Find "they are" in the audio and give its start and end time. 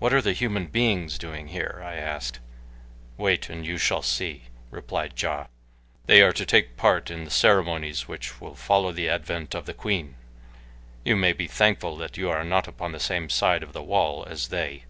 6.06-6.32